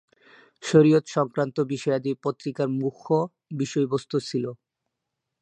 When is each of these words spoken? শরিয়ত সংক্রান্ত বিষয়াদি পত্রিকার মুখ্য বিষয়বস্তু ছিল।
শরিয়ত 0.63 1.05
সংক্রান্ত 1.15 1.57
বিষয়াদি 1.71 2.11
পত্রিকার 2.23 2.67
মুখ্য 2.79 3.07
বিষয়বস্তু 3.57 4.15
ছিল। 4.21 4.45